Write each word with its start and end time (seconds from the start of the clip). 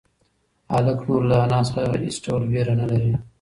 هلک 0.73 0.99
نور 1.07 1.21
له 1.29 1.35
انا 1.45 1.59
څخه 1.67 1.81
هېڅ 2.03 2.15
ډول 2.25 2.43
وېره 2.51 2.73
نه 2.81 2.85
لري. 2.91 3.13